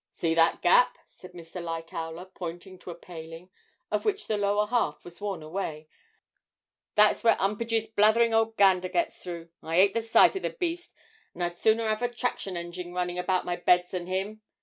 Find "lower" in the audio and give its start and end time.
4.35-4.65